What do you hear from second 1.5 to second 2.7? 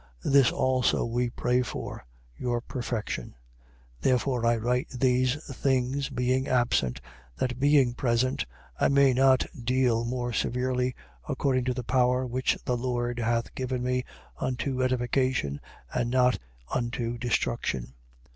for, your